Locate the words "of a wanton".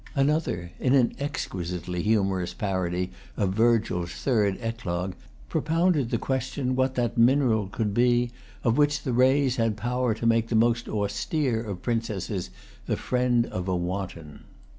13.45-14.39